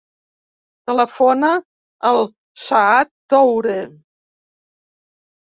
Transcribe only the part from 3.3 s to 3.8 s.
Toure.